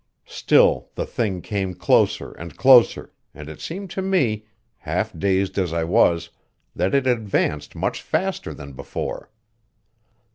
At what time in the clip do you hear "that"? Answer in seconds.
6.75-6.95